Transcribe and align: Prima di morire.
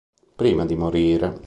Prima 0.35 0.65
di 0.65 0.73
morire. 0.75 1.39